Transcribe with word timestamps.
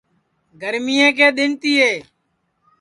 گرمئیں 0.61 1.11
کے 1.17 1.27
دِؔن 1.35 1.51
تِیے 1.61 1.91